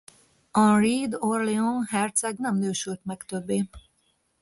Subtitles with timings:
[0.61, 3.69] Henri d’Orléans herceg nem nősült meg többé.